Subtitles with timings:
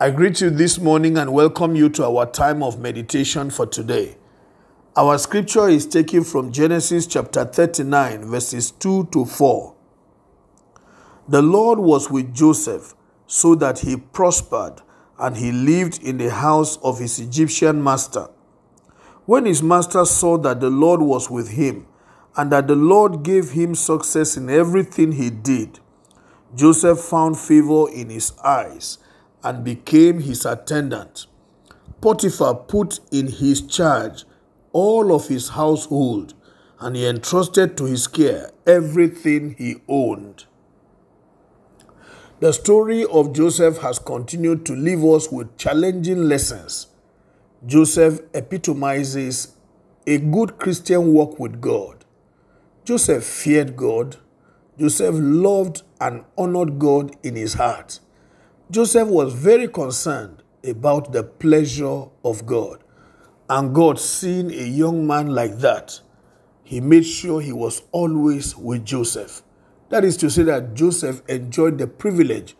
[0.00, 4.16] I greet you this morning and welcome you to our time of meditation for today.
[4.94, 9.74] Our scripture is taken from Genesis chapter 39, verses 2 to 4.
[11.26, 12.94] The Lord was with Joseph
[13.26, 14.82] so that he prospered
[15.18, 18.28] and he lived in the house of his Egyptian master.
[19.26, 21.88] When his master saw that the Lord was with him
[22.36, 25.80] and that the Lord gave him success in everything he did,
[26.54, 28.98] Joseph found favor in his eyes
[29.42, 31.26] and became his attendant.
[32.00, 34.24] Potiphar put in his charge
[34.72, 36.34] all of his household,
[36.80, 40.44] and he entrusted to his care everything he owned.
[42.40, 46.86] The story of Joseph has continued to leave us with challenging lessons.
[47.66, 49.56] Joseph epitomizes
[50.06, 52.04] a good Christian walk with God.
[52.84, 54.16] Joseph feared God.
[54.78, 57.98] Joseph loved and honored God in his heart.
[58.70, 62.84] Joseph was very concerned about the pleasure of God.
[63.48, 65.98] And God, seeing a young man like that,
[66.64, 69.40] he made sure he was always with Joseph.
[69.88, 72.56] That is to say, that Joseph enjoyed the privilege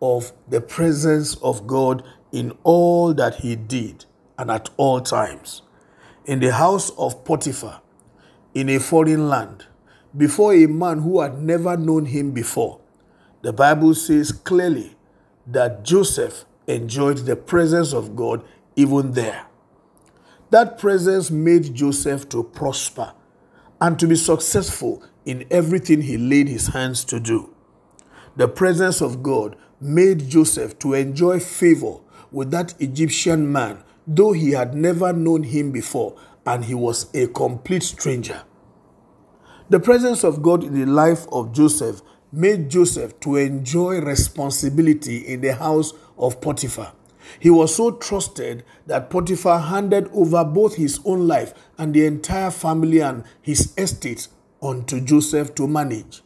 [0.00, 5.62] of the presence of God in all that he did and at all times.
[6.24, 7.82] In the house of Potiphar,
[8.52, 9.66] in a foreign land,
[10.16, 12.80] before a man who had never known him before,
[13.42, 14.96] the Bible says clearly
[15.46, 18.44] that Joseph enjoyed the presence of God
[18.76, 19.46] even there.
[20.50, 23.14] That presence made Joseph to prosper
[23.80, 27.54] and to be successful in everything he laid his hands to do.
[28.36, 31.96] The presence of God made Joseph to enjoy favor
[32.30, 37.26] with that Egyptian man, though he had never known him before and he was a
[37.28, 38.42] complete stranger.
[39.68, 42.02] The presence of God in the life of Joseph
[42.32, 46.92] made Joseph to enjoy responsibility in the house of Potiphar.
[47.38, 52.50] He was so trusted that Potiphar handed over both his own life and the entire
[52.50, 54.28] family and his estate
[54.62, 56.22] unto Joseph to manage.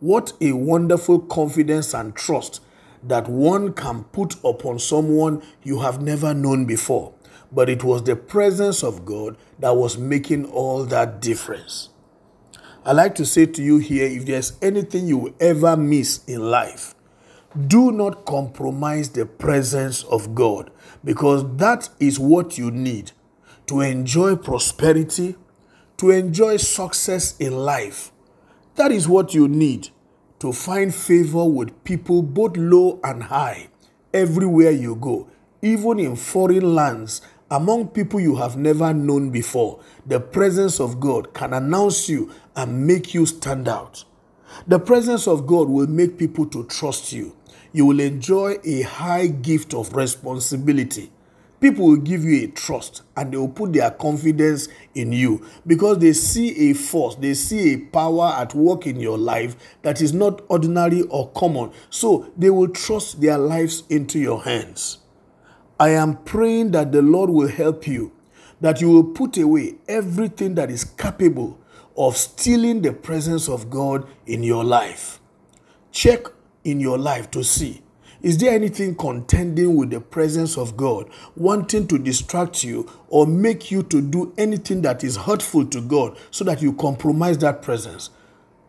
[0.00, 2.60] What a wonderful confidence and trust
[3.02, 7.14] that one can put upon someone you have never known before.
[7.50, 11.90] But it was the presence of God that was making all that difference.
[12.86, 16.40] I like to say to you here if there's anything you will ever miss in
[16.40, 16.94] life,
[17.66, 20.70] do not compromise the presence of God
[21.02, 23.10] because that is what you need
[23.66, 25.34] to enjoy prosperity,
[25.96, 28.12] to enjoy success in life.
[28.76, 29.88] That is what you need
[30.38, 33.66] to find favor with people both low and high
[34.14, 35.28] everywhere you go,
[35.60, 37.20] even in foreign lands
[37.50, 42.86] among people you have never known before, the presence of God can announce you and
[42.86, 44.04] make you stand out.
[44.66, 47.36] The presence of God will make people to trust you.
[47.72, 51.12] You will enjoy a high gift of responsibility.
[51.60, 55.98] People will give you a trust and they will put their confidence in you because
[55.98, 60.12] they see a force, they see a power at work in your life that is
[60.12, 61.70] not ordinary or common.
[61.90, 64.98] So they will trust their lives into your hands.
[65.78, 68.12] I am praying that the Lord will help you,
[68.60, 71.58] that you will put away everything that is capable
[71.96, 75.20] of stealing the presence of God in your life.
[75.92, 76.26] Check
[76.64, 77.82] in your life to see
[78.22, 83.70] is there anything contending with the presence of God, wanting to distract you or make
[83.70, 88.10] you to do anything that is hurtful to God so that you compromise that presence?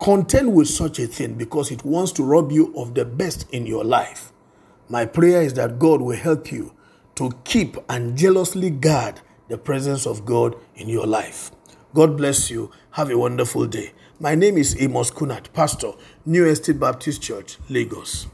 [0.00, 3.66] Contend with such a thing because it wants to rob you of the best in
[3.66, 4.32] your life.
[4.88, 6.74] My prayer is that God will help you
[7.16, 11.50] to keep and jealously guard the presence of God in your life.
[11.94, 12.70] God bless you.
[12.92, 13.92] Have a wonderful day.
[14.20, 15.92] My name is Amos Kunat, Pastor,
[16.24, 18.26] New Estate Baptist Church, Lagos.